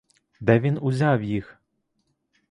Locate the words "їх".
1.23-1.59